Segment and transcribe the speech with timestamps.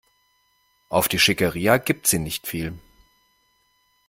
[0.89, 2.75] Auf die Schickeria gibt sie nicht viel.